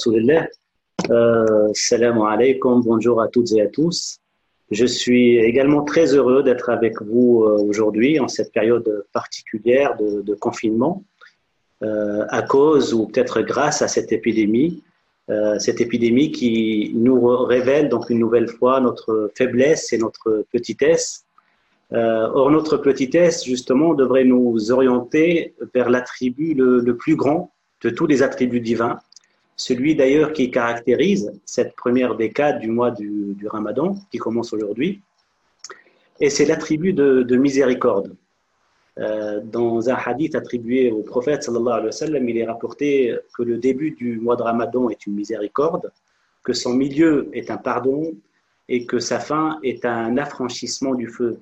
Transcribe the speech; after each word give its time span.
Rasulullah. 0.00 0.48
Euh, 1.10 1.68
salam 1.74 2.22
alaikum, 2.22 2.80
bonjour 2.82 3.20
à 3.20 3.28
toutes 3.28 3.52
et 3.52 3.60
à 3.60 3.66
tous. 3.66 4.18
Je 4.70 4.86
suis 4.86 5.36
également 5.36 5.82
très 5.82 6.14
heureux 6.14 6.42
d'être 6.42 6.70
avec 6.70 7.02
vous 7.02 7.44
euh, 7.44 7.58
aujourd'hui 7.68 8.18
en 8.18 8.26
cette 8.26 8.50
période 8.50 9.04
particulière 9.12 9.98
de, 9.98 10.34
confinement 10.34 11.04
euh, 11.82 12.24
à 12.30 12.40
cause 12.40 12.94
ou 12.94 13.08
peut-être 13.08 13.42
grâce 13.42 13.82
à 13.82 13.88
cette 13.88 14.10
épidémie, 14.10 14.82
cette 15.58 15.80
épidémie 15.80 16.32
qui 16.32 16.92
nous 16.94 17.20
révèle 17.44 17.88
donc 17.88 18.08
une 18.10 18.18
nouvelle 18.18 18.48
fois 18.48 18.80
notre 18.80 19.30
faiblesse 19.36 19.92
et 19.92 19.98
notre 19.98 20.44
petitesse. 20.50 21.24
Or, 21.92 22.50
notre 22.50 22.76
petitesse, 22.78 23.44
justement, 23.44 23.94
devrait 23.94 24.24
nous 24.24 24.72
orienter 24.72 25.54
vers 25.72 25.88
l'attribut 25.88 26.54
le 26.54 26.96
plus 26.96 27.14
grand 27.14 27.52
de 27.82 27.90
tous 27.90 28.06
les 28.06 28.22
attributs 28.22 28.60
divins, 28.60 28.98
celui 29.60 29.94
d'ailleurs 29.94 30.32
qui 30.32 30.50
caractérise 30.50 31.30
cette 31.44 31.76
première 31.76 32.14
décade 32.16 32.60
du 32.60 32.70
mois 32.70 32.90
du, 32.90 33.36
Ramadan, 33.46 33.94
qui 34.10 34.16
commence 34.16 34.54
aujourd'hui, 34.54 35.02
et 36.18 36.30
c'est 36.30 36.46
l'attribut 36.46 36.94
de, 36.94 37.22
de, 37.22 37.36
miséricorde. 37.36 38.16
Euh, 38.98 39.40
dans 39.44 39.90
un 39.90 39.98
hadith 40.06 40.34
attribué 40.34 40.90
au 40.90 41.02
prophète 41.02 41.46
alayhi 41.46 41.62
wa 41.62 42.18
il 42.30 42.38
est 42.38 42.46
rapporté 42.46 43.14
que 43.34 43.42
le 43.42 43.58
début 43.58 43.90
du 43.90 44.18
mois 44.18 44.36
de 44.36 44.42
Ramadan 44.42 44.88
est 44.88 45.06
une 45.06 45.14
miséricorde, 45.14 45.92
que 46.42 46.54
son 46.54 46.72
milieu 46.72 47.28
est 47.34 47.50
un 47.50 47.58
pardon 47.58 48.12
et 48.66 48.86
que 48.86 48.98
sa 48.98 49.20
fin 49.20 49.58
est 49.62 49.84
un 49.84 50.16
affranchissement 50.16 50.94
du 50.94 51.06
feu. 51.06 51.38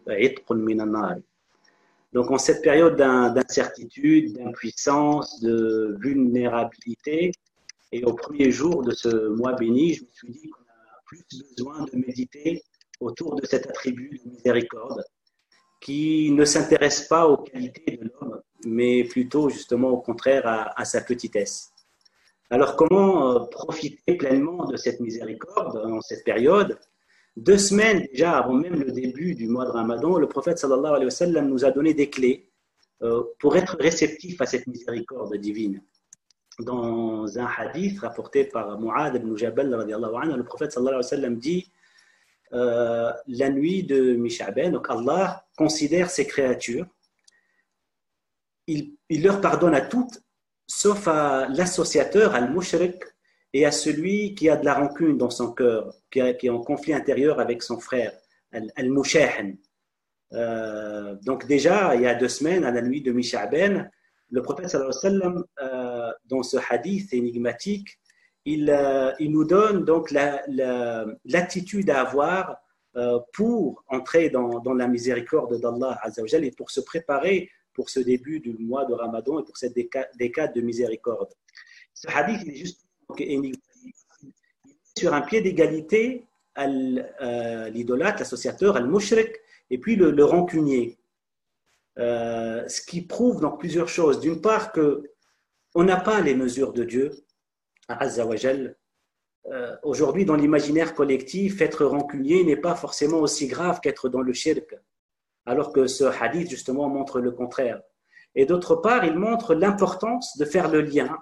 Donc 2.12 2.30
en 2.32 2.38
cette 2.38 2.62
période 2.62 2.96
d'incertitude, 2.96 4.32
d'impuissance, 4.32 5.40
de 5.40 5.96
vulnérabilité, 6.00 7.32
et 7.92 8.04
au 8.04 8.12
premier 8.12 8.50
jour 8.50 8.82
de 8.82 8.92
ce 8.92 9.28
mois 9.28 9.54
béni, 9.54 9.94
je 9.94 10.04
me 10.04 10.08
suis 10.12 10.30
dit 10.30 10.48
qu'on 10.50 10.62
a 10.62 11.00
plus 11.06 11.24
besoin 11.56 11.84
de 11.84 11.96
méditer 11.96 12.62
autour 13.00 13.36
de 13.36 13.46
cet 13.46 13.66
attribut 13.66 14.20
de 14.24 14.30
miséricorde 14.30 15.04
qui 15.80 16.30
ne 16.32 16.44
s'intéresse 16.44 17.06
pas 17.06 17.26
aux 17.28 17.38
qualités 17.38 17.98
de 17.98 18.10
l'homme, 18.10 18.40
mais 18.66 19.04
plutôt 19.04 19.48
justement 19.48 19.90
au 19.90 20.00
contraire 20.00 20.72
à, 20.76 20.84
sa 20.84 21.00
petitesse. 21.00 21.70
Alors 22.50 22.76
comment 22.76 23.32
euh, 23.32 23.44
profiter 23.46 24.16
pleinement 24.16 24.66
de 24.66 24.76
cette 24.76 25.00
miséricorde 25.00 25.76
en 25.76 26.00
cette 26.00 26.24
période? 26.24 26.78
Deux 27.36 27.58
semaines 27.58 28.06
déjà 28.10 28.38
avant 28.38 28.54
même 28.54 28.82
le 28.82 28.90
début 28.90 29.34
du 29.34 29.46
mois 29.48 29.66
de 29.66 29.70
Ramadan, 29.70 30.18
le 30.18 30.28
prophète 30.28 30.58
sallallahu 30.58 30.92
alayhi 30.92 31.04
wa 31.04 31.10
sallam 31.10 31.48
nous 31.48 31.64
a 31.64 31.70
donné 31.70 31.94
des 31.94 32.10
clés 32.10 32.50
euh, 33.02 33.22
pour 33.38 33.56
être 33.56 33.76
réceptif 33.78 34.40
à 34.40 34.46
cette 34.46 34.66
miséricorde 34.66 35.36
divine 35.36 35.80
dans 36.60 37.38
un 37.38 37.46
hadith 37.46 38.00
rapporté 38.00 38.44
par 38.44 38.78
Mu'ad 38.80 39.14
ibn 39.14 39.36
Jabal, 39.36 39.72
anhu, 39.74 40.36
le 40.36 40.44
prophète 40.44 40.76
alayhi 40.76 40.96
wa 40.96 41.02
sallam 41.02 41.36
dit 41.38 41.70
euh, 42.52 43.12
la 43.26 43.50
nuit 43.50 43.82
de 43.84 44.14
Mishaben, 44.14 44.72
donc 44.72 44.88
Allah 44.90 45.46
considère 45.56 46.10
ses 46.10 46.26
créatures, 46.26 46.86
il, 48.66 48.96
il, 49.08 49.22
leur 49.22 49.40
pardonne 49.40 49.74
à 49.74 49.82
toutes, 49.82 50.20
sauf 50.66 51.08
à 51.08 51.46
l'associateur, 51.48 52.34
al-mushrik, 52.34 53.02
et 53.52 53.64
à 53.64 53.72
celui 53.72 54.34
qui 54.34 54.50
a 54.50 54.56
de 54.56 54.64
la 54.64 54.74
rancune 54.74 55.16
dans 55.16 55.30
son 55.30 55.52
cœur, 55.52 55.94
qui, 56.10 56.20
a, 56.20 56.34
qui 56.34 56.46
est 56.46 56.50
en 56.50 56.60
conflit 56.60 56.92
intérieur 56.92 57.40
avec 57.40 57.62
son 57.62 57.78
frère, 57.78 58.12
al-mushahin. 58.52 59.54
Euh, 60.32 61.14
donc 61.22 61.46
déjà, 61.46 61.94
il 61.94 62.02
y 62.02 62.06
a 62.06 62.14
deux 62.14 62.28
semaines, 62.28 62.64
à 62.64 62.70
la 62.70 62.82
nuit 62.82 63.02
de 63.02 63.12
Mishaben, 63.12 63.90
le 64.30 64.42
prophète 64.42 64.68
sallallahu 64.68 64.92
alayhi 65.02 65.18
wa 65.18 65.20
sallam, 65.20 65.44
euh, 65.62 65.87
dans 66.26 66.42
ce 66.42 66.56
hadith 66.70 67.12
énigmatique, 67.12 67.98
il, 68.48 68.70
euh, 68.70 69.12
il 69.18 69.30
nous 69.30 69.44
donne 69.44 69.84
donc 69.84 70.10
l'attitude 70.10 71.86
la, 71.86 71.94
la, 71.94 72.00
à 72.00 72.06
avoir 72.06 72.56
euh, 72.96 73.18
pour 73.34 73.84
entrer 73.88 74.30
dans, 74.30 74.62
la 74.74 74.88
miséricorde 74.88 75.60
d'Allah 75.60 75.98
Azzawajal 76.02 76.44
et 76.44 76.50
pour 76.52 76.70
se 76.70 76.80
préparer 76.80 77.50
pour 77.74 77.90
ce 77.90 78.00
début 78.00 78.40
du 78.40 78.56
mois 78.58 78.86
de 78.86 78.94
Ramadan 78.94 79.40
et 79.40 79.44
pour 79.44 79.56
cette 79.56 79.74
décade, 79.74 80.54
de 80.54 80.60
miséricorde. 80.60 81.28
Ce 81.94 82.08
hadith 82.08 82.40
il 82.44 82.52
est 82.52 82.56
juste 82.56 82.80
énigmatique. 83.18 83.94
sur 84.96 85.12
un 85.14 85.20
pied 85.20 85.40
d'égalité 85.42 86.24
euh, 86.58 87.68
l'idolâtre, 87.68 88.18
l'associateur, 88.20 88.76
al-mushrik, 88.76 89.30
et 89.70 89.78
puis 89.78 89.94
le, 89.94 90.24
rancunier. 90.24 90.98
Ce 91.96 92.80
qui 92.80 93.02
prouve 93.02 93.40
donc 93.40 93.60
plusieurs 93.60 93.88
choses. 93.88 94.18
D'une 94.18 94.40
part, 94.40 94.72
que 94.72 95.04
on 95.78 95.84
n'a 95.84 96.00
pas 96.00 96.20
les 96.20 96.34
mesures 96.34 96.72
de 96.72 96.82
Dieu, 96.82 97.12
Azzawajal. 97.86 98.76
Euh, 99.46 99.76
Aujourd'hui, 99.84 100.24
dans 100.24 100.34
l'imaginaire 100.34 100.92
collectif, 100.92 101.60
être 101.60 101.84
rancunier 101.84 102.42
n'est 102.42 102.56
pas 102.56 102.74
forcément 102.74 103.18
aussi 103.18 103.46
grave 103.46 103.78
qu'être 103.78 104.08
dans 104.08 104.20
le 104.20 104.32
shirk, 104.32 104.74
alors 105.46 105.72
que 105.72 105.86
ce 105.86 106.02
hadith, 106.02 106.50
justement, 106.50 106.88
montre 106.88 107.20
le 107.20 107.30
contraire. 107.30 107.80
Et 108.34 108.44
d'autre 108.44 108.74
part, 108.74 109.04
il 109.04 109.16
montre 109.16 109.54
l'importance 109.54 110.36
de 110.36 110.44
faire 110.44 110.68
le 110.68 110.80
lien 110.80 111.16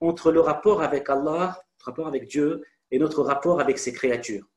entre 0.00 0.32
le 0.32 0.40
rapport 0.40 0.82
avec 0.82 1.10
Allah, 1.10 1.62
le 1.80 1.84
rapport 1.84 2.08
avec 2.08 2.26
Dieu, 2.26 2.64
et 2.90 2.98
notre 2.98 3.22
rapport 3.22 3.60
avec 3.60 3.78
ses 3.78 3.92
créatures. 3.92 4.48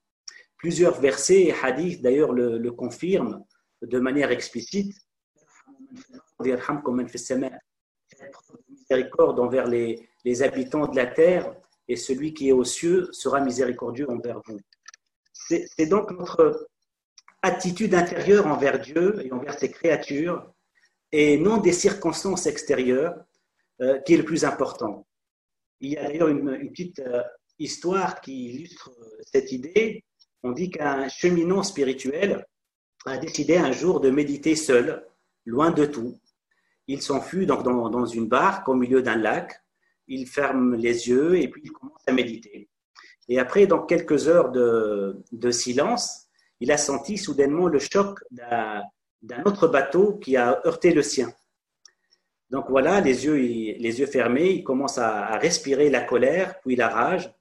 Plusieurs 0.56 1.02
versets 1.02 1.48
et 1.48 1.54
hadiths, 1.62 2.02
d'ailleurs, 2.02 2.32
le, 2.32 2.58
le 2.58 2.72
confirment 2.72 3.44
de 3.82 4.00
manière 4.00 4.32
explicite 4.32 4.96
miséricorde 8.84 9.40
envers 9.40 9.68
les, 9.68 10.08
habitants 10.42 10.88
de 10.88 10.96
la 10.96 11.06
terre 11.06 11.54
et 11.88 11.96
celui 11.96 12.34
qui 12.34 12.50
est 12.50 12.54
aux 12.54 12.64
cieux 12.64 13.10
sera 13.12 13.42
miséricordieux 13.42 14.10
envers 14.10 14.42
vous. 14.46 14.60
C'est 15.34 15.88
donc 15.88 16.12
notre 16.12 16.68
attitude 17.42 17.94
intérieure 17.94 18.48
envers 18.48 18.80
Dieu 18.80 19.20
et 19.26 19.32
envers 19.34 19.60
ses 19.60 19.70
créatures 19.70 20.54
et 21.12 21.38
non 21.38 21.58
des 21.58 21.74
circonstances 21.74 22.46
extérieures 22.46 23.16
euh, 23.82 24.00
qui 24.00 24.14
est 24.14 24.18
le 24.18 24.24
plus 24.24 24.46
important. 24.46 25.06
Il 25.82 25.92
y 25.92 25.98
a 25.98 26.04
d'ailleurs 26.04 26.30
une, 26.30 26.70
petite 26.70 27.00
euh, 27.00 27.22
histoire 27.60 28.22
qui 28.22 28.46
illustre 28.46 28.92
cette 29.22 29.52
idée. 29.52 30.04
On 30.42 30.52
dit 30.52 30.70
qu'un 30.70 31.10
cheminot 31.10 31.64
spirituel 31.64 32.46
a 33.06 33.18
décidé 33.18 33.58
un 33.58 33.74
jour 33.74 34.00
de 34.00 34.10
méditer 34.10 34.56
seul 34.56 35.06
loin 35.46 35.72
de 35.72 35.86
tout. 35.86 36.18
Il 36.88 37.02
s'enfuit 37.02 37.46
donc 37.46 37.64
dans, 37.64 38.06
une 38.06 38.28
barque 38.28 38.68
au 38.68 38.76
milieu 38.76 39.02
d'un 39.02 39.16
lac. 39.16 39.62
Il 40.08 40.28
ferme 40.28 40.76
les 40.76 41.08
yeux 41.08 41.38
et 41.38 41.48
puis 41.48 41.62
il 41.64 41.72
commence 41.72 42.02
à 42.08 42.12
méditer. 42.12 42.70
Et 43.30 43.40
après, 43.40 43.68
dans 43.68 43.86
quelques 43.86 44.28
heures 44.28 44.52
de, 44.52 45.24
de 45.32 45.52
silence, 45.52 46.28
il 46.60 46.72
a 46.72 46.78
senti 46.78 47.18
soudainement 47.18 47.68
le 47.68 47.80
choc 47.80 48.20
d'un 48.32 49.44
autre 49.46 49.68
bateau 49.68 50.18
qui 50.18 50.36
a 50.36 50.62
heurté 50.66 50.94
le 50.94 51.02
sien. 51.02 51.34
Donc 52.50 52.66
voilà, 52.70 53.00
les 53.00 53.26
yeux, 53.26 53.36
les 53.36 54.00
yeux 54.00 54.06
fermés, 54.06 54.52
il 54.52 54.64
commence 54.64 54.98
à, 54.98 55.38
respirer 55.38 55.90
la 55.90 56.02
colère, 56.02 56.60
puis 56.60 56.76
la 56.76 56.90
rage. 56.90 57.34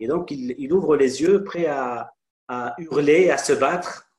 Et 0.00 0.08
donc 0.08 0.30
il, 0.30 0.72
ouvre 0.72 0.96
les 0.96 1.22
yeux, 1.22 1.44
prêt 1.44 1.66
à 1.66 2.12
hurler, 2.78 3.30
à 3.30 3.38
se 3.38 3.52
battre 3.52 4.09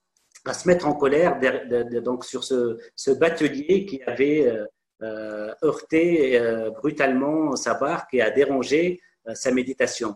à 0.46 0.53
se 0.53 0.68
mettre 0.68 0.88
en 0.88 0.94
colère 0.94 1.40
donc 2.03 2.25
sur 2.25 2.44
ce, 2.44 3.12
batelier 3.12 3.85
qui 3.85 4.02
avait 4.03 4.47
euh, 4.47 4.66
euh, 5.03 5.53
heurté 5.63 6.40
euh, 6.40 6.72
brutalement 6.72 7.56
sa 7.56 7.75
barque 7.75 8.13
et 8.13 8.22
a 8.22 8.31
dérangé 8.31 9.01
sa 9.35 9.51
méditation. 9.51 10.16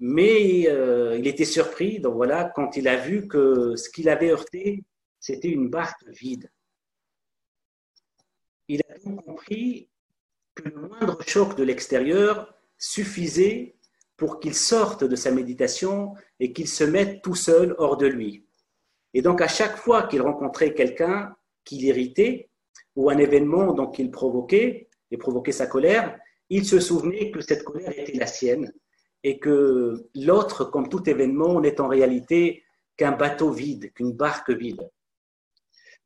Mais 0.00 0.62
il 1.18 1.26
était 1.26 1.44
surpris, 1.44 2.00
donc 2.00 2.14
voilà, 2.14 2.50
quand 2.54 2.76
il 2.76 2.88
a 2.88 2.96
vu 2.96 3.28
que 3.28 3.74
ce 3.76 3.88
qu'il 3.88 4.08
avait 4.08 4.30
heurté, 4.30 4.84
c'était 5.20 5.48
une 5.48 5.68
barque 5.68 6.04
vide. 6.08 6.50
Il 8.68 8.80
a 8.82 8.98
donc 9.04 9.24
compris 9.24 9.88
que 10.54 10.68
le 10.68 10.88
moindre 10.88 11.18
choc 11.26 11.56
de 11.56 11.62
l'extérieur 11.62 12.54
suffisait 12.76 13.76
pour 14.16 14.40
qu'il 14.40 14.54
sorte 14.54 15.04
de 15.04 15.16
sa 15.16 15.30
méditation 15.30 16.14
et 16.40 16.52
qu'il 16.52 16.68
se 16.68 16.84
mette 16.84 17.22
tout 17.22 17.36
seul 17.36 17.74
hors 17.78 17.96
de 17.96 18.06
lui. 18.06 18.47
Et 19.14 19.22
donc, 19.22 19.40
à 19.40 19.48
chaque 19.48 19.76
fois 19.76 20.06
qu'il 20.06 20.22
rencontrait 20.22 20.74
quelqu'un 20.74 21.34
qui 21.64 21.76
l'irritait 21.76 22.50
ou 22.96 23.10
un 23.10 23.18
événement 23.18 23.72
donc 23.72 23.94
qu'il 23.94 24.10
provoquait 24.10 24.88
et 25.10 25.16
provoquait 25.16 25.52
sa 25.52 25.66
colère, 25.66 26.18
il 26.50 26.64
se 26.64 26.80
souvenait 26.80 27.30
que 27.30 27.40
cette 27.40 27.64
colère 27.64 27.92
était 27.96 28.18
la 28.18 28.26
sienne 28.26 28.72
et 29.24 29.38
que 29.38 30.08
l'autre, 30.14 30.64
comme 30.64 30.88
tout 30.88 31.08
événement, 31.08 31.60
n'est 31.60 31.80
en 31.80 31.88
réalité 31.88 32.64
qu'un 32.96 33.12
bateau 33.12 33.50
vide, 33.50 33.92
qu'une 33.92 34.12
barque 34.12 34.50
vide. 34.50 34.88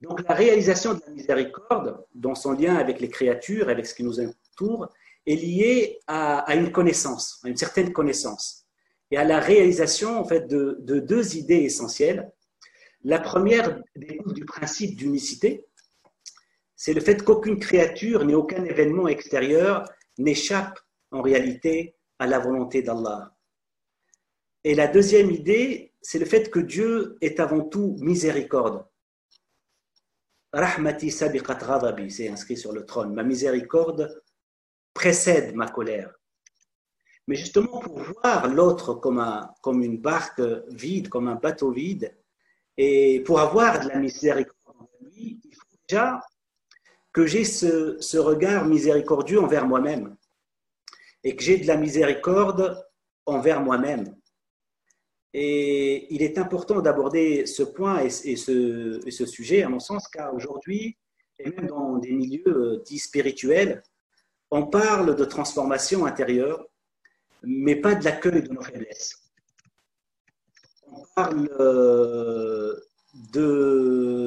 Donc 0.01 0.27
la 0.29 0.35
réalisation 0.35 0.95
de 0.95 1.01
la 1.07 1.13
miséricorde, 1.13 2.05
dans 2.15 2.35
son 2.35 2.53
lien 2.53 2.75
avec 2.75 3.01
les 3.01 3.09
créatures, 3.09 3.69
avec 3.69 3.87
ce 3.87 3.95
qui 3.95 4.03
nous 4.03 4.19
entoure, 4.21 4.89
est 5.27 5.37
liée 5.37 6.01
à, 6.09 6.45
une 6.57 6.73
connaissance, 6.73 7.41
à 7.45 7.49
une 7.49 7.57
certaine 7.57 7.93
connaissance, 7.93 8.67
et 9.13 9.17
à 9.17 9.25
la 9.25 9.39
réalisation 9.39 10.19
en 10.19 10.25
fait 10.25 10.49
de 10.49 10.99
deux 10.99 11.37
idées 11.37 11.63
essentielles 11.63 12.33
la 13.05 13.19
première 13.19 13.81
découle 13.97 14.35
du 14.35 14.45
principe 14.45 14.97
d'unicité, 14.97 15.67
c'est 16.77 16.95
le 16.95 17.01
fait 17.01 17.23
qu'aucune 17.25 17.59
créature 17.59 18.25
ni 18.25 18.35
aucun 18.35 18.65
événement 18.65 19.09
extérieur 19.09 19.89
n'échappe 20.19 20.79
en 21.11 21.23
réalité 21.23 21.97
à 22.19 22.27
la 22.27 22.39
volonté 22.39 22.83
d'Allah. 22.83 23.35
Et 24.65 24.75
la 24.75 24.87
deuxième 24.87 25.31
idée, 25.31 25.93
c'est 26.01 26.19
le 26.19 26.27
fait 26.27 26.51
que 26.51 26.61
Dieu 26.61 27.17
est 27.21 27.41
avant 27.41 27.63
tout 27.63 27.97
miséricorde. 28.01 28.87
Rahmati 30.53 31.11
sabiqat 31.11 31.59
c'est 32.11 32.29
inscrit 32.29 32.57
sur 32.57 32.73
le 32.73 32.85
trône. 32.85 33.15
Ma 33.15 33.23
miséricorde 33.23 34.23
précède 34.93 35.55
ma 35.55 35.69
colère. 35.69 36.15
Mais 37.27 37.37
justement, 37.37 37.81
pour 37.81 37.99
voir 37.99 38.49
l'autre 38.49 38.95
comme, 38.95 39.25
comme 39.63 39.83
une 39.83 39.99
barque 39.99 40.43
vide, 40.69 41.09
comme 41.09 41.29
un 41.29 41.37
bateau 41.37 41.71
vide, 41.71 42.15
et 42.77 43.21
pour 43.27 43.41
avoir 43.41 43.81
de 43.81 43.89
la 43.89 43.97
miséricorde 43.97 44.57
en 44.67 44.89
lui, 45.03 45.41
il 45.45 45.55
faut 45.55 45.77
déjà 45.89 46.21
que 47.13 47.27
j'ai 47.27 47.45
ce, 47.45 47.99
ce, 48.01 48.17
regard 48.17 48.65
miséricordieux 48.65 49.41
envers 49.41 49.67
moi-même 49.67 50.17
et 51.25 51.37
que 51.37 51.43
j'ai 51.43 51.59
de 51.59 51.67
la 51.67 51.77
miséricorde 51.77 52.83
envers 53.27 53.61
moi-même. 53.61 54.17
Et 55.35 56.13
il 56.15 56.23
est 56.23 56.39
important 56.39 56.81
d'aborder 56.81 57.47
ce 57.47 57.63
point 57.63 58.01
et, 58.01 58.11
ce, 58.11 59.01
et, 59.07 59.11
ce, 59.11 59.27
sujet, 59.27 59.63
à 59.63 59.69
mon 59.69 59.81
sens, 59.81 60.09
car 60.09 60.35
aujourd'hui, 60.35 60.99
et 61.39 61.51
même 61.51 61.67
dans 61.67 61.97
des 61.99 62.13
milieux 62.13 62.43
euh, 62.47 62.83
dits 62.85 62.99
spirituels, 62.99 63.83
on 64.51 64.67
parle 64.67 65.17
de 65.17 65.25
transformation 65.25 66.05
intérieure, 66.05 66.67
mais 67.43 67.77
pas 67.77 67.95
de 67.95 68.05
l'accueil 68.05 68.43
de 68.43 68.53
nos 68.53 68.63
faiblesses. 68.63 69.22
On 70.95 71.05
parle 71.15 71.49
euh, 71.61 72.75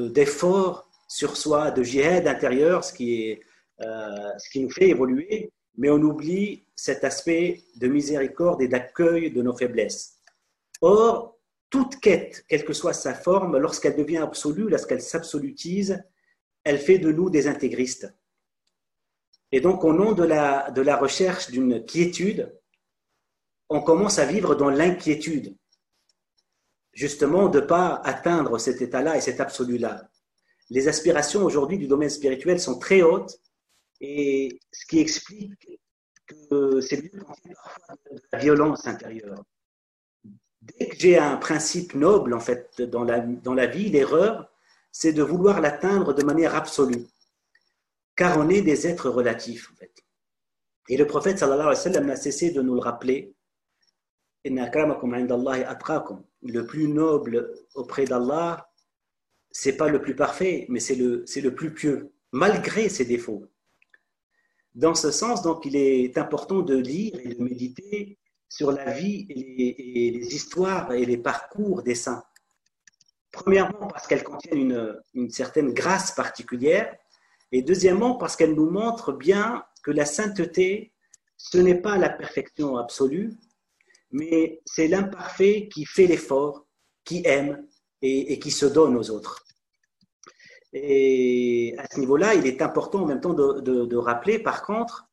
d'efforts 0.09 0.89
sur 1.07 1.37
soi, 1.37 1.71
de 1.71 1.83
jihad 1.83 2.27
intérieur, 2.27 2.83
ce 2.83 2.93
qui, 2.93 3.21
est, 3.21 3.41
euh, 3.81 4.31
ce 4.37 4.49
qui 4.49 4.61
nous 4.61 4.69
fait 4.69 4.89
évoluer, 4.89 5.51
mais 5.77 5.89
on 5.89 6.01
oublie 6.01 6.65
cet 6.75 7.03
aspect 7.03 7.63
de 7.75 7.87
miséricorde 7.87 8.61
et 8.61 8.67
d'accueil 8.67 9.31
de 9.31 9.41
nos 9.41 9.55
faiblesses. 9.55 10.17
Or, 10.81 11.37
toute 11.69 11.99
quête, 11.99 12.45
quelle 12.47 12.65
que 12.65 12.73
soit 12.73 12.93
sa 12.93 13.13
forme, 13.13 13.57
lorsqu'elle 13.57 13.95
devient 13.95 14.17
absolue, 14.17 14.69
lorsqu'elle 14.69 15.01
s'absolutise, 15.01 16.03
elle 16.63 16.79
fait 16.79 16.99
de 16.99 17.11
nous 17.11 17.29
des 17.29 17.47
intégristes. 17.47 18.13
Et 19.51 19.61
donc, 19.61 19.83
au 19.83 19.93
nom 19.93 20.13
de 20.13 20.23
la 20.23 20.97
recherche 20.97 21.51
d'une 21.51 21.85
quiétude, 21.85 22.51
on 23.69 23.81
commence 23.81 24.19
à 24.19 24.25
vivre 24.25 24.55
dans 24.55 24.69
l'inquiétude, 24.69 25.55
justement 26.95 27.49
de 27.49 27.59
ne 27.59 27.65
pas 27.65 28.01
atteindre 28.03 28.57
cet 28.57 28.81
état-là 28.81 29.17
et 29.17 29.21
cet 29.21 29.39
absolu-là. 29.39 30.09
Les 30.71 30.87
aspirations 30.87 31.43
aujourd'hui 31.43 31.77
du 31.77 31.87
domaine 31.87 32.09
spirituel 32.09 32.59
sont 32.59 32.79
très 32.79 33.03
hautes, 33.03 33.39
et 34.01 34.59
ce 34.71 34.85
qui 34.87 34.99
explique 34.99 35.79
que 36.27 36.81
c'est 36.81 37.11
parfois 37.11 37.95
de 38.11 38.21
la 38.31 38.39
violence 38.39 38.87
intérieure. 38.87 39.43
Dès 40.61 40.87
que 40.87 40.95
j'ai 40.97 41.19
un 41.19 41.37
principe 41.37 41.93
noble, 41.93 42.33
en 42.33 42.39
fait, 42.39 42.81
dans 42.81 43.03
la, 43.03 43.19
dans 43.19 43.53
la 43.53 43.67
vie, 43.67 43.89
l'erreur, 43.89 44.51
c'est 44.91 45.13
de 45.13 45.21
vouloir 45.21 45.61
l'atteindre 45.61 46.13
de 46.13 46.23
manière 46.23 46.55
absolue. 46.55 47.05
Car 48.15 48.39
on 48.39 48.49
est 48.49 48.61
des 48.61 48.87
êtres 48.87 49.09
relatifs, 49.09 49.69
en 49.71 49.75
fait. 49.75 49.93
Et 50.87 50.97
le 50.97 51.05
prophète, 51.05 51.37
sallallahu 51.37 51.67
alayhi 51.67 51.77
wa 51.77 51.83
sallam, 51.83 52.05
n'a 52.05 52.15
cessé 52.15 52.51
de 52.51 52.61
nous 52.61 52.73
le 52.73 52.79
rappeler. 52.79 53.34
Le 56.41 56.65
plus 56.65 56.87
noble 56.87 57.53
auprès 57.73 58.05
d'Allah, 58.05 58.69
c'est 59.49 59.75
pas 59.75 59.89
le 59.89 59.99
plus 59.99 60.15
parfait, 60.15 60.67
mais 60.69 60.79
c'est 60.79 60.95
le, 60.95 61.55
plus 61.55 61.73
pieux, 61.73 62.11
malgré 62.31 62.87
ses 62.87 63.05
défauts. 63.05 63.47
Dans 64.75 64.93
ce 64.93 65.09
sens, 65.09 65.41
donc, 65.41 65.65
il 65.65 65.75
est 65.75 66.15
important 66.19 66.59
de 66.59 66.75
lire 66.75 67.19
et 67.23 67.33
de 67.33 67.41
méditer 67.41 68.19
sur 68.47 68.71
la 68.71 68.91
vie 68.91 69.25
et 69.29 70.11
les, 70.11 70.35
histoires 70.35 70.91
et 70.91 71.05
les 71.05 71.17
parcours 71.17 71.81
des 71.81 71.95
saints. 71.95 72.23
Premièrement, 73.31 73.87
parce 73.87 74.05
qu'elles 74.05 74.23
contiennent 74.23 74.59
une, 74.59 75.01
une, 75.15 75.31
certaine 75.31 75.73
grâce 75.73 76.11
particulière, 76.11 76.95
et 77.51 77.63
deuxièmement, 77.63 78.15
parce 78.15 78.35
qu'elles 78.35 78.53
nous 78.53 78.69
montrent 78.69 79.11
bien 79.11 79.65
que 79.81 79.91
la 79.91 80.05
sainteté, 80.05 80.93
ce 81.35 81.57
n'est 81.57 81.81
pas 81.81 81.97
la 81.97 82.09
perfection 82.09 82.77
absolue, 82.77 83.33
mais 84.15 84.61
c'est 84.65 84.87
l'imparfait 84.87 85.67
qui 85.67 85.85
fait 85.85 86.07
l'effort, 86.07 86.65
qui 87.03 87.21
aime 87.25 87.67
et, 88.01 88.39
qui 88.39 88.49
se 88.49 88.65
donne 88.65 88.95
aux 88.95 89.11
autres. 89.11 89.43
Et 90.71 91.75
à 91.77 91.85
ce 91.91 91.99
niveau-là, 91.99 92.33
il 92.33 92.47
est 92.47 92.61
important 92.61 93.03
en 93.03 93.05
même 93.07 93.19
temps 93.19 93.33
de, 93.33 93.95
rappeler, 93.97 94.39
par 94.39 94.63
contre, 94.63 95.09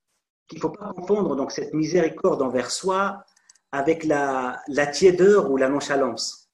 qu'il 0.47 0.59
ne 0.59 0.63
faut 0.63 0.71
pas 0.71 0.93
confondre 0.95 1.35
donc, 1.35 1.51
cette 1.51 1.75
miséricorde 1.75 2.43
envers 2.43 2.71
soi 2.71 3.25
avec 3.73 4.05
la, 4.05 4.61
la 4.69 4.87
tiédeur 4.87 5.51
ou 5.51 5.57
la 5.57 5.69
nonchalance. 5.69 6.51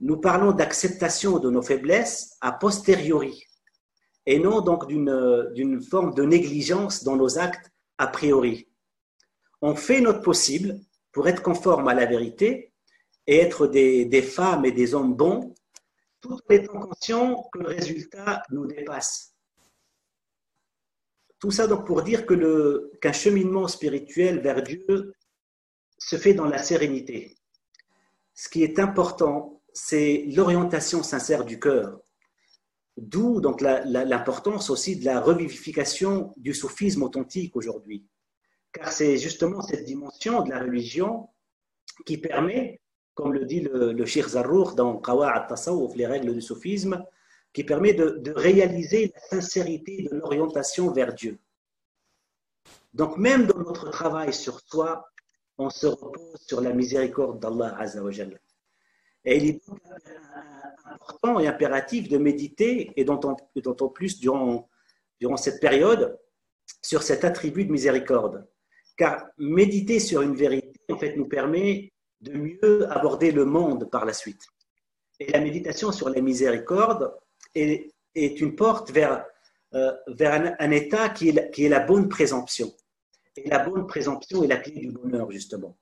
Nous 0.00 0.18
parlons 0.18 0.52
d'acceptation 0.52 1.38
de 1.38 1.48
nos 1.48 1.62
faiblesses 1.62 2.36
a 2.42 2.52
posteriori, 2.52 3.42
et 4.26 4.38
non 4.38 4.60
donc 4.60 4.86
d'une 4.86 5.80
forme 5.82 6.12
de 6.12 6.24
négligence 6.24 7.04
dans 7.04 7.16
nos 7.16 7.38
actes 7.38 7.70
a 7.96 8.06
priori. 8.06 8.68
On 9.62 9.74
fait 9.74 10.02
notre 10.02 10.20
possible 10.20 10.78
pour 11.16 11.28
être 11.28 11.42
conforme 11.42 11.88
à 11.88 11.94
la 11.94 12.04
vérité 12.04 12.74
et 13.26 13.38
être 13.38 13.66
des, 13.68 14.20
femmes 14.20 14.66
et 14.66 14.70
des 14.70 14.94
hommes 14.94 15.14
bons 15.14 15.54
tout 16.20 16.34
en 16.34 16.52
étant 16.52 16.78
conscient 16.78 17.48
que 17.50 17.60
le 17.60 17.68
résultat 17.68 18.42
nous 18.50 18.66
dépasse. 18.66 19.34
Tout 21.38 21.50
ça 21.50 21.66
donc 21.68 21.86
pour 21.86 22.02
dire 22.02 22.26
qu'un 22.26 23.12
cheminement 23.14 23.66
spirituel 23.66 24.40
vers 24.40 24.62
Dieu 24.62 25.14
se 25.96 26.16
fait 26.16 26.34
dans 26.34 26.44
la 26.44 26.58
sérénité. 26.58 27.38
Ce 28.34 28.50
qui 28.50 28.62
est 28.62 28.78
important, 28.78 29.62
c'est 29.72 30.26
l'orientation 30.34 31.02
sincère 31.02 31.46
du 31.46 31.58
cœur. 31.58 31.98
D'où 32.98 33.40
l'importance 33.40 34.68
aussi 34.68 34.96
de 34.96 35.06
la 35.06 35.22
revivification 35.22 36.34
du 36.36 36.52
soufisme 36.52 37.04
authentique 37.04 37.56
aujourd'hui. 37.56 38.06
Car 38.76 38.92
c'est 38.92 39.16
justement 39.16 39.62
cette 39.62 39.84
dimension 39.84 40.42
de 40.42 40.50
la 40.50 40.60
religion 40.60 41.28
qui 42.04 42.18
permet 42.18 42.80
comme 43.16 43.32
le 43.32 43.46
dit 43.46 43.60
le, 43.60 43.92
le 43.92 44.04
Sheikh 44.04 44.28
Zarrour 44.28 44.74
dans 44.74 44.98
Qawa'at 44.98 45.46
Tasawwuf, 45.48 45.96
les 45.96 46.06
règles 46.06 46.34
du 46.34 46.42
soufisme, 46.42 47.02
qui 47.54 47.64
permet 47.64 47.94
de, 47.94 48.22
réaliser 48.36 49.10
la 49.14 49.20
sincérité 49.20 50.02
de 50.02 50.16
l'orientation 50.16 50.92
vers 50.92 51.14
Dieu. 51.14 51.38
Donc 52.92 53.16
même 53.16 53.46
dans 53.46 53.58
notre 53.58 53.88
travail 53.88 54.34
sur 54.34 54.60
soi, 54.60 55.10
on 55.56 55.70
se 55.70 55.86
repose 55.86 56.38
sur 56.46 56.60
la 56.60 56.74
miséricorde 56.74 57.40
d'Allah 57.40 57.74
Azzawajal. 57.78 58.38
Et 59.24 59.38
il 59.38 59.46
est 59.48 59.62
important 60.84 61.40
et 61.40 61.48
impératif 61.48 62.10
de 62.10 62.18
méditer, 62.18 62.92
et 62.94 63.04
d'autant 63.06 63.88
plus 63.88 64.20
durant 64.20 64.68
cette 65.38 65.60
période, 65.60 66.18
sur 66.82 67.02
cet 67.02 67.24
attribut 67.24 67.64
de 67.64 67.72
miséricorde. 67.72 68.46
Car 68.96 69.26
méditer 69.38 70.00
sur 70.00 70.22
une 70.22 70.34
vérité, 70.34 70.80
en 70.90 70.98
fait, 70.98 71.16
nous 71.16 71.26
permet 71.26 71.92
de 72.20 72.32
mieux 72.32 72.90
aborder 72.90 73.30
le 73.30 73.44
monde 73.44 73.90
par 73.90 74.04
la 74.04 74.12
suite. 74.12 74.46
Et 75.20 75.30
la 75.30 75.40
méditation 75.40 75.92
sur 75.92 76.08
la 76.08 76.20
miséricorde 76.20 77.14
est, 77.54 77.90
une 78.14 78.54
porte 78.54 78.90
vers, 78.90 79.24
euh, 79.74 79.92
un, 80.20 80.70
état 80.70 81.08
qui 81.10 81.28
est, 81.28 81.68
la, 81.68 81.80
bonne 81.80 82.08
présomption. 82.08 82.72
Et 83.36 83.48
la 83.48 83.58
bonne 83.58 83.86
présomption 83.86 84.42
est 84.42 84.46
la 84.46 84.56
clé 84.56 84.72
du 84.72 84.90
bonheur, 84.90 85.30
justement. 85.30 85.76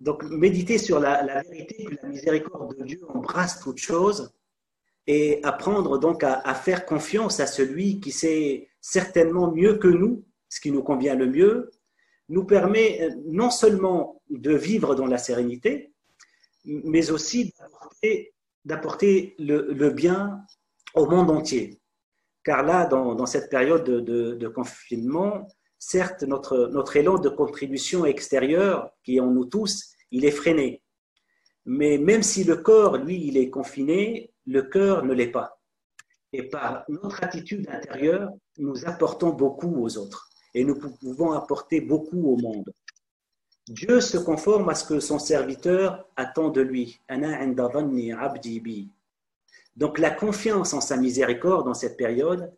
Donc, 0.00 0.24
méditer 0.24 0.78
sur 0.78 0.98
la, 0.98 1.42
vérité 1.42 1.84
que 1.84 1.94
la 2.02 2.08
miséricorde 2.08 2.76
de 2.76 2.84
Dieu 2.84 3.00
embrasse 3.08 3.60
toute 3.60 3.78
chose 3.78 4.32
et 5.06 5.40
apprendre 5.42 5.98
donc 5.98 6.24
à, 6.24 6.54
faire 6.54 6.86
confiance 6.86 7.40
à 7.40 7.46
celui 7.46 8.00
qui 8.00 8.10
sait 8.10 8.68
certainement 8.80 9.50
mieux 9.50 9.78
que 9.78 9.88
nous 9.88 10.24
ce 10.52 10.60
qui 10.60 10.70
nous 10.70 10.82
convient 10.82 11.14
le 11.14 11.26
mieux 11.26 11.70
nous 12.28 12.44
permet 12.44 13.00
euh, 13.00 13.10
non 13.24 13.48
seulement 13.48 14.20
de 14.28 14.54
vivre 14.54 14.94
dans 14.94 15.06
la 15.06 15.16
sérénité, 15.16 15.94
mais 16.66 17.10
aussi 17.10 17.54
d'apporter 18.66 19.34
le, 19.38 19.88
bien 19.90 20.42
au 20.94 21.06
monde 21.06 21.30
entier. 21.30 21.80
Car 22.44 22.62
là, 22.64 22.86
dans, 22.86 23.24
cette 23.24 23.48
période 23.48 23.84
de, 23.84 24.48
confinement, 24.48 25.48
certes, 25.78 26.22
notre, 26.22 26.68
notre 26.68 26.96
élan 26.96 27.18
de 27.18 27.30
contribution 27.30 28.04
extérieure, 28.04 28.90
qui 29.04 29.16
est 29.16 29.20
en 29.20 29.30
nous 29.30 29.46
tous, 29.46 29.94
il 30.10 30.26
est 30.26 30.30
freiné. 30.42 30.82
Mais 31.64 31.96
même 31.96 32.22
si 32.22 32.44
le 32.44 32.56
corps, 32.56 32.98
lui, 32.98 33.26
il 33.26 33.38
est 33.38 33.48
confiné, 33.48 34.32
le 34.46 34.62
cœur 34.62 35.04
ne 35.04 35.14
l'est 35.14 35.30
pas. 35.30 35.58
Et 36.34 36.42
par 36.42 36.84
notre 36.88 37.24
attitude 37.24 37.68
intérieure, 37.70 38.30
nous 38.58 38.86
apportons 38.86 39.30
beaucoup 39.30 39.82
aux 39.82 39.96
autres 39.96 40.31
et 40.54 40.64
nous 40.64 40.74
pouvons 40.74 41.32
apporter 41.32 41.80
beaucoup 41.80 42.28
au 42.28 42.36
monde. 42.36 42.72
Dieu 43.68 44.00
se 44.00 44.18
conforme 44.18 44.68
à 44.68 44.74
ce 44.74 44.84
que 44.84 45.00
son 45.00 45.18
serviteur 45.18 46.08
attend 46.16 46.50
de 46.50 46.60
lui. 46.60 47.00
Donc 49.76 49.98
la 49.98 50.10
confiance 50.10 50.74
en 50.74 50.80
sa 50.80 50.96
miséricorde 50.96 51.66
dans 51.66 51.74
cette 51.74 51.96
période 51.96 52.52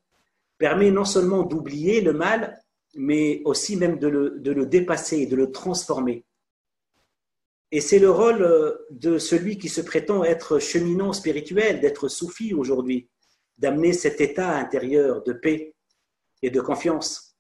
permet 0.59 0.91
non 0.91 1.05
seulement 1.05 1.43
d'oublier 1.43 2.01
le 2.01 2.13
mal, 2.13 2.59
mais 2.97 3.43
aussi 3.45 3.77
même 3.77 3.99
de 3.99 4.09
le, 4.09 4.31
de 4.39 4.53
le 4.53 4.67
dépasser, 4.67 5.27
de 5.27 5.37
le 5.37 5.53
transformer. 5.53 6.25
Et 7.71 7.81
c'est 7.81 7.99
le 7.99 8.11
rôle 8.11 8.43
euh, 8.43 8.87
de 8.91 9.19
celui 9.19 9.59
qui 9.59 9.69
se 9.69 9.81
prétend 9.81 10.23
être 10.23 10.61
cheminant 10.61 11.13
spirituel, 11.13 11.81
d'être 11.81 12.09
soufi 12.09 12.55
aujourd'hui, 12.55 13.09
d'amener 13.59 13.93
cet 13.93 14.21
état 14.21 14.57
intérieur 14.57 15.25
de 15.25 15.33
paix 15.33 15.75
et 16.43 16.51
de 16.51 16.61
confiance, 16.61 17.34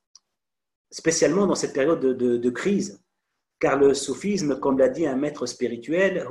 spécialement 0.94 1.48
dans 1.48 1.56
cette 1.56 1.72
période 1.72 1.98
de, 1.98 2.50
crise. 2.50 3.02
Car 3.58 3.76
le 3.76 3.94
soufisme, 3.94 4.60
comme 4.60 4.78
l'a 4.78 4.88
dit 4.88 5.06
un 5.06 5.16
maître 5.16 5.44
spirituel, 5.44 6.24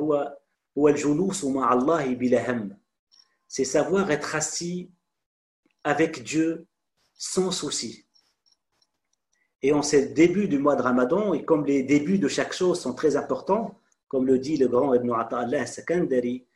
c'est 3.48 3.66
savoir 3.66 4.10
être 4.10 4.36
assis 4.36 4.90
avec 5.84 6.24
Dieu 6.24 6.66
sans 7.14 7.52
souci. 7.52 8.06
Et 9.62 9.74
en 9.74 9.82
ce 9.82 9.98
début 9.98 10.48
du 10.48 10.60
mois 10.60 10.78
de 10.78 10.82
Ramadan, 10.82 11.34
et 11.34 11.44
comme 11.44 11.66
les 11.66 11.84
débuts 11.84 12.20
de 12.20 12.30
chaque 12.30 12.54
chose 12.54 12.80
sont 12.80 12.94
très 12.94 13.18
importants, 13.18 13.78
comme 14.08 14.26
le 14.26 14.40
dit 14.40 14.56
le 14.56 14.70
grand 14.70 14.94
Ibn 14.94 15.12
Ata'Allah 15.12 15.66
Sakandari, 15.66 16.48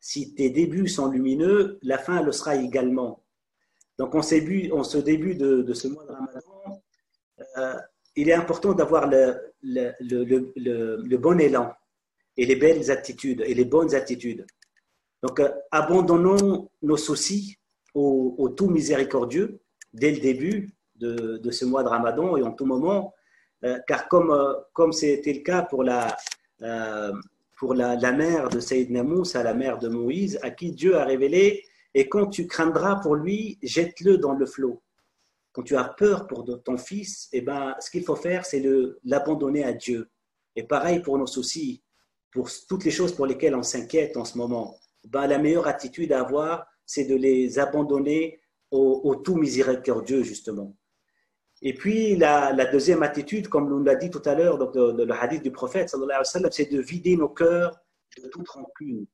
si 0.00 0.34
tes 0.34 0.50
débuts 0.50 0.88
sont 0.88 1.08
lumineux, 1.08 1.78
la 1.82 1.98
fin 1.98 2.20
le 2.20 2.32
sera 2.32 2.56
également. 2.56 3.21
Donc, 3.98 4.14
en 4.14 4.22
ce 4.22 4.98
début, 4.98 5.34
de, 5.34 5.74
ce 5.74 5.88
mois 5.88 6.04
de 6.04 6.12
Ramadan, 6.12 6.82
euh, 7.58 7.74
il 8.16 8.28
est 8.28 8.34
important 8.34 8.72
d'avoir 8.72 9.08
le, 9.08 11.16
bon 11.16 11.40
élan 11.40 11.72
et 12.36 12.46
les 12.46 12.56
belles 12.56 12.90
attitudes 12.90 13.42
et 13.46 13.54
les 13.54 13.64
bonnes 13.64 13.94
attitudes. 13.94 14.46
Donc, 15.22 15.40
euh, 15.40 15.50
abandonnons 15.70 16.68
nos 16.82 16.96
soucis 16.96 17.56
au, 17.94 18.48
tout 18.56 18.68
miséricordieux 18.68 19.60
dès 19.92 20.10
le 20.10 20.20
début 20.20 20.70
de, 20.96 21.50
ce 21.50 21.64
mois 21.64 21.82
de 21.82 21.88
Ramadan 21.88 22.36
et 22.36 22.42
en 22.42 22.52
tout 22.52 22.64
moment, 22.64 23.14
euh, 23.64 23.78
car 23.86 24.08
comme 24.08 24.92
c'était 24.92 25.34
le 25.34 25.40
cas 25.40 25.62
pour 25.62 25.84
la 25.84 26.16
la, 27.70 28.12
mère 28.12 28.48
de 28.48 28.60
Sayyidina 28.60 29.02
Moussa, 29.02 29.42
la 29.42 29.54
mère 29.54 29.78
de 29.78 29.88
Moïse, 29.88 30.38
à 30.42 30.50
qui 30.50 30.72
Dieu 30.72 30.96
a 30.96 31.04
révélé 31.04 31.64
et 31.94 32.08
quand 32.08 32.26
tu 32.26 32.46
craindras 32.46 32.96
pour 32.96 33.16
lui, 33.16 33.58
jette-le 33.62 34.18
dans 34.18 34.32
le 34.32 34.46
flot. 34.46 34.82
Quand 35.52 35.62
tu 35.62 35.76
as 35.76 35.84
peur 35.84 36.26
pour 36.26 36.46
ton 36.64 36.78
fils, 36.78 37.28
eh 37.32 37.42
ben, 37.42 37.74
ce 37.80 37.90
qu'il 37.90 38.04
faut 38.04 38.16
faire, 38.16 38.46
c'est 38.46 38.62
l'abandonner 39.04 39.64
à 39.64 39.72
Dieu. 39.72 40.10
Et 40.56 40.62
pareil 40.62 41.00
pour 41.00 41.18
nos 41.18 41.26
soucis, 41.26 41.82
pour 42.30 42.48
toutes 42.68 42.84
les 42.84 42.90
choses 42.90 43.14
pour 43.14 43.26
lesquelles 43.26 43.54
on 43.54 43.62
s'inquiète 43.62 44.16
en 44.16 44.24
ce 44.24 44.38
moment 44.38 44.78
ben, 45.04 45.26
la 45.26 45.38
meilleure 45.38 45.66
attitude 45.66 46.12
à 46.12 46.20
avoir, 46.20 46.66
c'est 46.86 47.04
de 47.04 47.16
les 47.16 47.58
abandonner 47.58 48.40
au, 48.70 49.16
tout 49.16 49.36
miséricordieux, 49.36 50.22
justement. 50.22 50.74
Et 51.60 51.74
puis, 51.74 52.16
la, 52.16 52.64
deuxième 52.72 53.02
attitude, 53.02 53.48
comme 53.48 53.68
nous 53.68 53.82
l'a 53.82 53.96
dit 53.96 54.10
tout 54.10 54.22
à 54.24 54.34
l'heure 54.34 54.56
dans 54.56 54.72
le 54.72 55.12
hadith 55.12 55.42
du 55.42 55.50
prophète, 55.50 55.94
c'est 56.50 56.72
de 56.72 56.80
vider 56.80 57.16
nos 57.16 57.28
cœurs 57.28 57.78
de 58.16 58.28
toute 58.28 58.48
rancune 58.48 59.06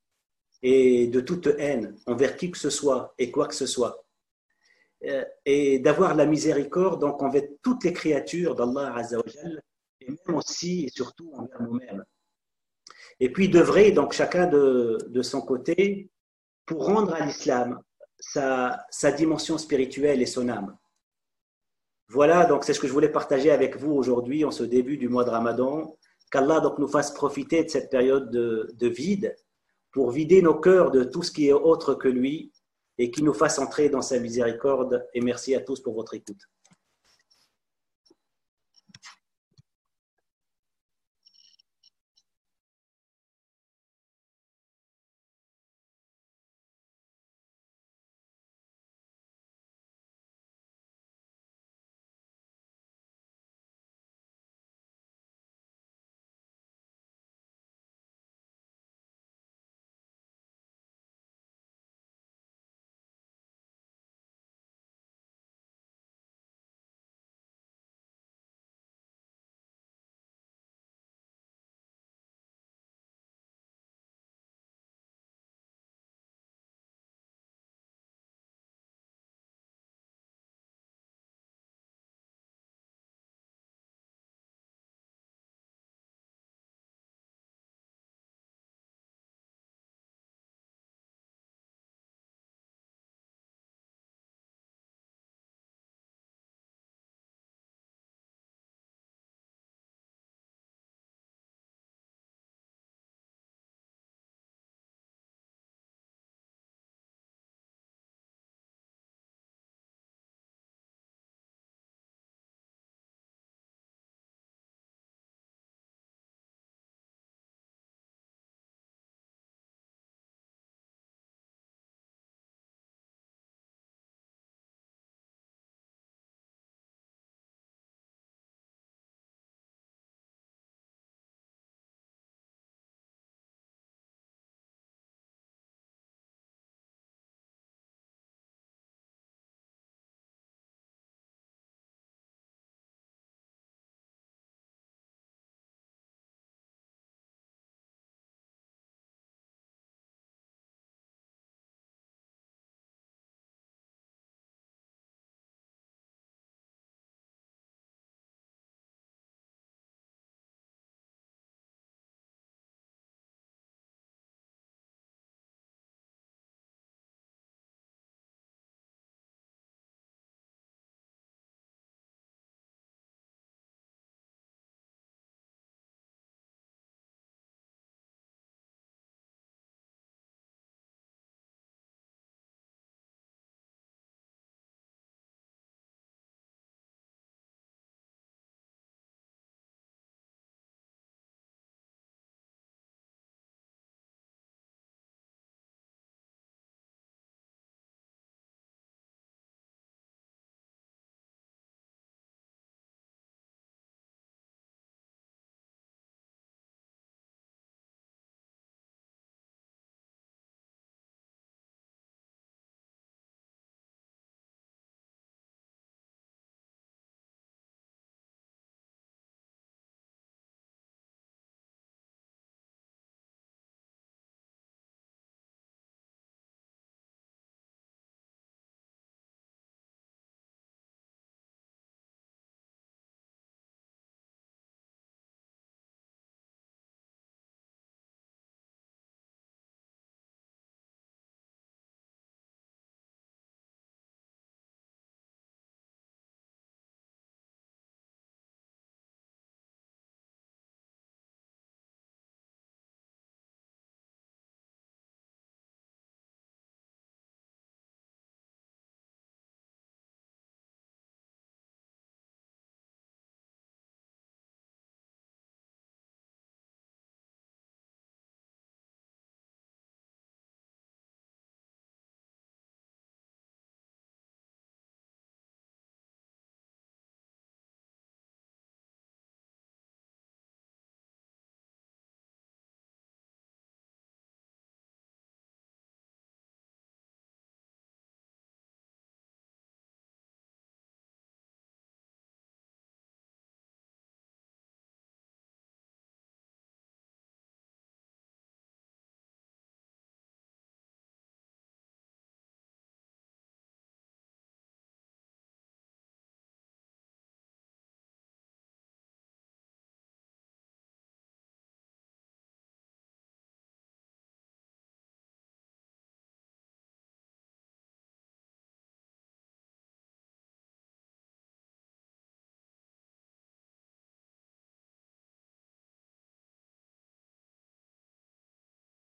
et 0.62 1.06
de 1.06 1.20
toute 1.20 1.46
haine 1.58 1.96
envers 2.06 2.36
qui 2.36 2.50
que 2.50 2.58
ce 2.58 2.70
soit 2.70 3.14
et 3.18 3.30
quoi 3.30 3.46
que 3.46 3.54
ce 3.54 3.66
soit. 3.66 4.04
Euh, 5.04 5.24
et 5.44 5.78
d'avoir 5.78 6.14
la 6.14 6.26
miséricorde 6.26 7.00
donc 7.00 7.22
envers 7.22 7.44
toutes 7.62 7.84
les 7.84 7.92
créatures 7.92 8.56
d'Allah 8.56 9.00
et 10.00 10.06
même 10.06 10.34
aussi 10.34 10.86
et 10.86 10.88
surtout 10.88 11.30
envers 11.34 11.62
nous-mêmes 11.62 12.04
et 13.20 13.32
puis 13.32 13.48
d'œuvrer 13.48 13.92
donc 13.92 14.12
chacun 14.12 14.46
de, 14.46 14.98
de, 15.08 15.22
son 15.22 15.40
côté 15.40 16.10
pour 16.66 16.86
rendre 16.86 17.14
à 17.14 17.24
l'islam 17.24 17.80
sa, 18.18 18.84
sa, 18.90 19.12
dimension 19.12 19.58
spirituelle 19.58 20.20
et 20.22 20.26
son 20.26 20.48
âme. 20.48 20.76
Voilà, 22.08 22.46
donc 22.46 22.64
c'est 22.64 22.72
ce 22.72 22.80
que 22.80 22.86
je 22.86 22.92
voulais 22.92 23.10
partager 23.10 23.50
avec 23.50 23.76
vous 23.76 23.92
aujourd'hui 23.92 24.44
en 24.44 24.50
ce 24.50 24.62
début 24.62 24.96
du 24.96 25.08
mois 25.08 25.24
de 25.24 25.30
Ramadan. 25.30 25.96
Qu'Allah 26.30 26.62
nous 26.78 26.88
fasse 26.88 27.12
profiter 27.12 27.64
de 27.64 27.70
cette 27.70 27.90
période 27.90 28.30
de, 28.30 28.70
de 28.74 28.88
vide 28.88 29.34
pour 29.98 30.12
vider 30.12 30.42
nos 30.42 30.54
cœurs 30.54 30.92
de 30.92 31.02
tout 31.02 31.24
ce 31.24 31.32
qui 31.32 31.48
est 31.48 31.52
autre 31.52 31.92
que 31.92 32.06
lui 32.06 32.52
et 32.98 33.10
qu'il 33.10 33.24
nous 33.24 33.34
fasse 33.34 33.58
entrer 33.58 33.88
dans 33.88 34.00
sa 34.00 34.20
miséricorde. 34.20 35.04
Et 35.12 35.20
merci 35.20 35.56
à 35.56 35.60
tous 35.60 35.82
pour 35.82 35.92
votre 35.92 36.14
écoute. 36.14 36.38